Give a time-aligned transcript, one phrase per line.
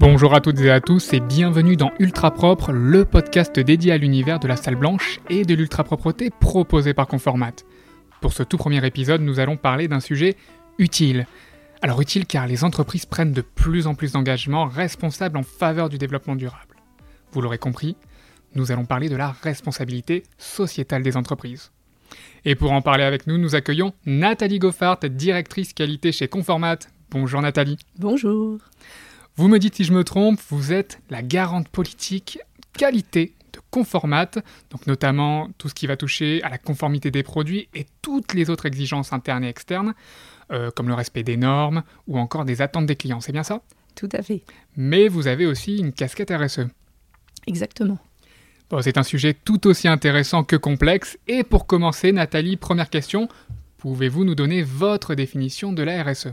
[0.00, 3.98] Bonjour à toutes et à tous et bienvenue dans Ultra Propre, le podcast dédié à
[3.98, 7.52] l'univers de la salle blanche et de l'ultra propreté proposé par Conformat.
[8.22, 10.36] Pour ce tout premier épisode, nous allons parler d'un sujet
[10.78, 11.26] utile.
[11.82, 15.98] Alors utile car les entreprises prennent de plus en plus d'engagements responsables en faveur du
[15.98, 16.76] développement durable.
[17.32, 17.96] Vous l'aurez compris,
[18.54, 21.70] nous allons parler de la responsabilité sociétale des entreprises.
[22.44, 26.78] Et pour en parler avec nous, nous accueillons Nathalie Goffart, directrice qualité chez Conformat.
[27.10, 27.78] Bonjour Nathalie.
[27.98, 28.58] Bonjour.
[29.36, 32.38] Vous me dites si je me trompe, vous êtes la garante politique
[32.72, 34.30] qualité de Conformat,
[34.70, 38.50] donc notamment tout ce qui va toucher à la conformité des produits et toutes les
[38.50, 39.94] autres exigences internes et externes,
[40.52, 43.62] euh, comme le respect des normes ou encore des attentes des clients, c'est bien ça?
[43.94, 44.42] Tout à fait.
[44.76, 46.68] Mais vous avez aussi une casquette RSE.
[47.46, 47.98] Exactement.
[48.70, 53.28] Bon, c'est un sujet tout aussi intéressant que complexe, et pour commencer, Nathalie, première question,
[53.78, 56.28] pouvez-vous nous donner votre définition de la RSE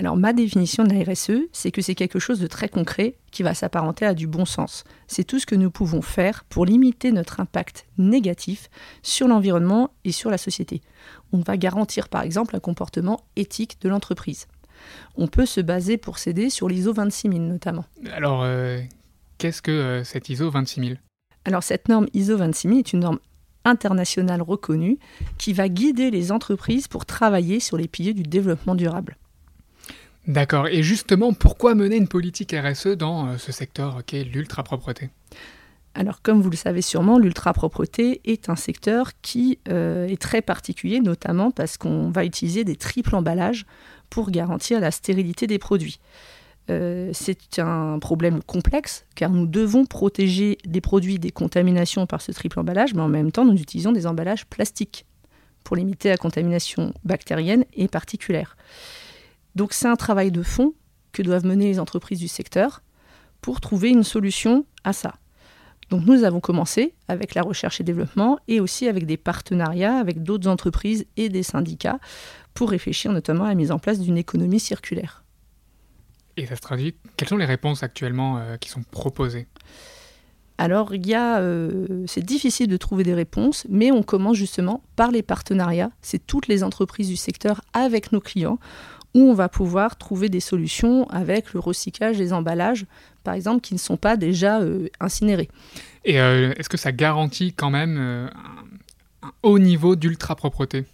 [0.00, 3.42] alors ma définition de la RSE, c'est que c'est quelque chose de très concret qui
[3.42, 4.84] va s'apparenter à du bon sens.
[5.06, 8.70] C'est tout ce que nous pouvons faire pour limiter notre impact négatif
[9.02, 10.80] sur l'environnement et sur la société.
[11.32, 14.46] On va garantir par exemple un comportement éthique de l'entreprise.
[15.16, 17.84] On peut se baser pour s'aider sur l'ISO 26000 notamment.
[18.12, 18.80] Alors, euh,
[19.36, 21.00] qu'est-ce que euh, cette ISO 26000
[21.44, 23.18] Alors cette norme ISO 26000 est une norme
[23.64, 24.98] internationale reconnue
[25.38, 29.16] qui va guider les entreprises pour travailler sur les piliers du développement durable.
[30.26, 30.68] D'accord.
[30.68, 35.10] Et justement, pourquoi mener une politique RSE dans euh, ce secteur qu'est l'ultra-propreté?
[35.94, 41.00] Alors, comme vous le savez sûrement, l'ultra-propreté est un secteur qui euh, est très particulier,
[41.00, 43.66] notamment parce qu'on va utiliser des triples emballages
[44.08, 45.98] pour garantir la stérilité des produits.
[46.72, 52.32] Euh, c'est un problème complexe car nous devons protéger des produits des contaminations par ce
[52.32, 55.06] triple emballage, mais en même temps, nous utilisons des emballages plastiques
[55.64, 58.56] pour limiter la contamination bactérienne et particulière.
[59.54, 60.72] Donc c'est un travail de fond
[61.12, 62.82] que doivent mener les entreprises du secteur
[63.42, 65.14] pour trouver une solution à ça.
[65.90, 70.22] Donc nous avons commencé avec la recherche et développement et aussi avec des partenariats avec
[70.22, 71.98] d'autres entreprises et des syndicats
[72.54, 75.21] pour réfléchir notamment à la mise en place d'une économie circulaire.
[76.36, 79.46] Et ça se traduit, quelles sont les réponses actuellement euh, qui sont proposées?
[80.58, 84.82] Alors, il y a, euh, c'est difficile de trouver des réponses, mais on commence justement
[84.96, 85.90] par les partenariats.
[86.00, 88.58] C'est toutes les entreprises du secteur avec nos clients
[89.14, 92.86] où on va pouvoir trouver des solutions avec le recyclage des emballages,
[93.24, 95.50] par exemple, qui ne sont pas déjà euh, incinérés.
[96.04, 98.30] Et est-ce que ça garantit quand même un,
[99.42, 100.84] haut niveau d'ultra-propreté?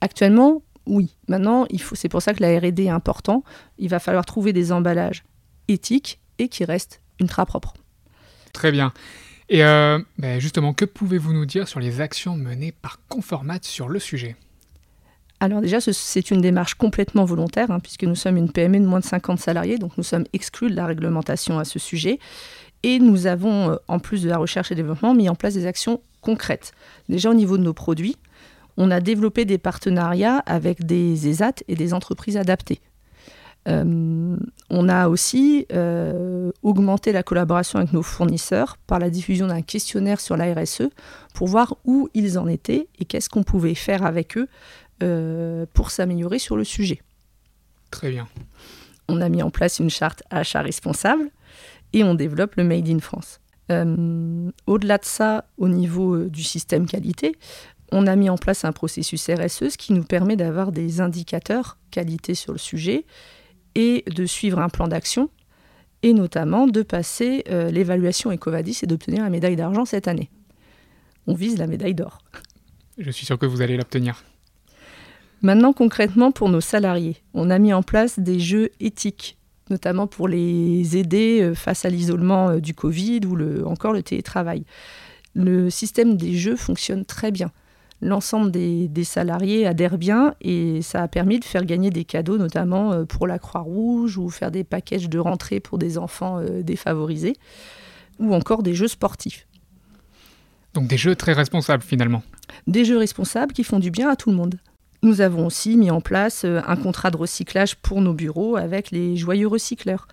[0.00, 1.14] Actuellement, oui.
[1.28, 3.44] Maintenant, il faut, c'est pour ça que la R&D est important.
[3.78, 5.24] Il va falloir trouver des emballages
[5.68, 7.74] éthiques et qui restent ultra propres.
[8.52, 8.92] Très bien.
[9.48, 13.98] Et ben justement, que pouvez-vous nous dire sur les actions menées par Conformat sur le
[13.98, 14.36] sujet?
[15.40, 19.00] Alors déjà, c'est une démarche complètement volontaire, hein, puisque nous sommes une PME de moins
[19.00, 22.18] de 50 salariés, donc nous sommes exclus de la réglementation à ce sujet.
[22.82, 25.66] Et nous avons, euh, en plus de la recherche et développement, mis en place des
[25.66, 26.72] actions concrètes.
[27.08, 28.16] Déjà au niveau de nos produits,
[28.76, 32.80] on a développé des partenariats avec des ESAT et des entreprises adaptées.
[33.68, 34.36] Euh,
[34.70, 40.20] on a aussi euh, augmenté la collaboration avec nos fournisseurs par la diffusion d'un questionnaire
[40.20, 40.88] sur la RSE
[41.34, 44.48] pour voir où ils en étaient et qu'est-ce qu'on pouvait faire avec eux
[45.02, 47.02] euh, pour s'améliorer sur le sujet.
[47.90, 48.28] Très bien.
[49.08, 51.30] On a mis en place une charte achat responsable
[51.92, 53.40] et on développe le Made in France.
[54.66, 57.36] Au-delà de ça, au niveau du système qualité,
[57.92, 61.78] on a mis en place un processus RSE, ce qui nous permet d'avoir des indicateurs
[61.90, 63.04] qualité sur le sujet
[63.74, 65.30] et de suivre un plan d'action
[66.02, 70.30] et notamment de passer l'évaluation EcoVadis et d'obtenir la médaille d'argent cette année.
[71.26, 72.22] On vise la médaille d'or.
[72.98, 74.24] Je suis sûr que vous allez l'obtenir.
[75.42, 79.38] Maintenant, concrètement, pour nos salariés, on a mis en place des jeux éthiques,
[79.70, 84.02] notamment pour les aider euh, face à l'isolement euh, du Covid ou le, encore le
[84.02, 84.64] télétravail.
[85.34, 87.52] Le système des jeux fonctionne très bien.
[88.02, 92.92] L'ensemble des, salariés adhèrent bien et ça a permis de faire gagner des cadeaux, notamment
[92.92, 97.34] euh, pour la Croix-Rouge ou faire des packages de rentrée pour des enfants défavorisés
[98.18, 99.46] ou encore des jeux sportifs.
[100.74, 102.22] Donc des jeux très responsables finalement.
[102.66, 104.56] Des jeux responsables qui font du bien à tout le monde.
[105.02, 108.90] Nous avons aussi mis en place euh, un contrat de recyclage pour nos bureaux avec
[108.90, 110.06] les joyeux recycleurs.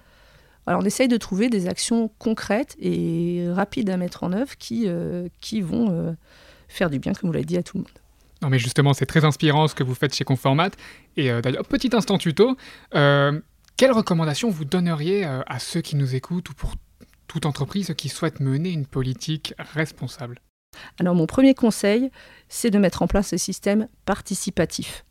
[0.66, 4.84] Alors on essaye de trouver des actions concrètes et rapides à mettre en œuvre qui,
[4.88, 6.12] euh, qui vont euh,
[6.68, 7.92] faire du bien, comme vous l'avez dit, à tout le monde.
[8.42, 10.69] Non mais justement, c'est très inspirant ce que vous faites chez Conformat.
[11.16, 12.56] Et d'ailleurs, petit instant tuto,
[12.92, 16.75] quelles recommandations vous donneriez à ceux qui nous écoutent ou pour
[17.28, 20.40] toute entreprise qui souhaite mener une politique responsable?
[21.00, 22.12] Alors mon premier conseil,
[22.50, 25.04] c'est de mettre en place un système participatif.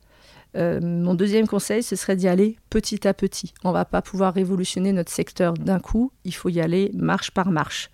[0.57, 3.53] Euh, mon deuxième conseil, ce serait d'y aller petit à petit.
[3.63, 7.31] On ne va pas pouvoir révolutionner notre secteur d'un coup, il faut y aller marche
[7.31, 7.91] par marche.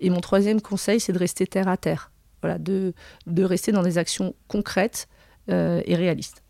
[0.00, 2.10] Et mon troisième conseil, c'est de rester terre à terre,
[2.42, 2.92] voilà, de,
[3.26, 5.08] de rester dans des actions concrètes
[5.50, 6.42] euh, et réalistes.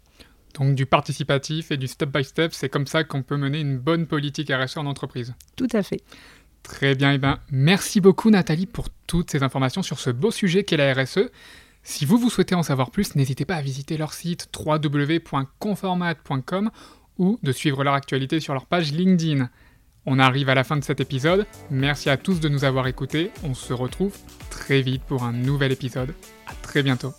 [0.55, 4.52] Donc du participatif et du step-by-step, c'est comme ça qu'on peut mener une bonne politique
[4.52, 5.35] RSE en entreprise.
[5.56, 6.02] Tout à fait.
[6.62, 10.31] Très bien, et eh ben, merci beaucoup Nathalie pour toutes ces informations sur ce beau
[10.31, 11.31] sujet qu'est la RSE.
[11.82, 16.70] Si vous vous souhaitez en savoir plus, n'hésitez pas à visiter leur site www.conformat.com
[17.19, 19.49] ou de suivre leur actualité sur leur page LinkedIn.
[20.10, 23.31] On arrive à la fin de cet épisode, merci à tous de nous avoir écoutés,
[23.44, 24.16] on se retrouve
[24.49, 26.14] très vite pour un nouvel épisode.
[26.46, 27.12] A très bientôt.